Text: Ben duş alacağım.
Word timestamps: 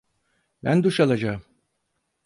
Ben 0.63 0.83
duş 0.83 0.99
alacağım. 0.99 1.43